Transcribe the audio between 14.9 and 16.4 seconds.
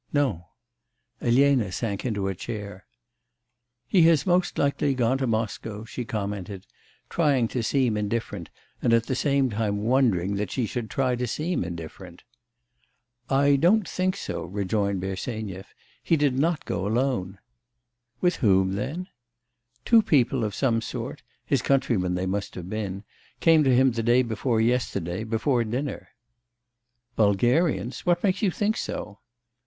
Bersenyev. 'He did